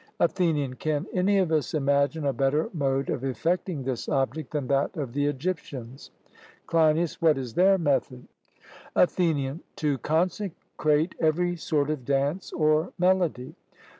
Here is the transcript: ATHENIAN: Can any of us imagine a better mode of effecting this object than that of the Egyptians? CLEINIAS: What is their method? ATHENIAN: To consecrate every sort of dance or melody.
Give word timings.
ATHENIAN: 0.19 0.77
Can 0.77 1.05
any 1.13 1.37
of 1.37 1.51
us 1.51 1.75
imagine 1.75 2.25
a 2.25 2.33
better 2.33 2.71
mode 2.73 3.11
of 3.11 3.23
effecting 3.23 3.83
this 3.83 4.09
object 4.09 4.49
than 4.49 4.65
that 4.65 4.97
of 4.97 5.13
the 5.13 5.27
Egyptians? 5.27 6.09
CLEINIAS: 6.65 7.21
What 7.21 7.37
is 7.37 7.53
their 7.53 7.77
method? 7.77 8.25
ATHENIAN: 8.95 9.59
To 9.75 9.99
consecrate 9.99 11.13
every 11.19 11.55
sort 11.55 11.91
of 11.91 12.03
dance 12.03 12.51
or 12.51 12.93
melody. 12.97 13.53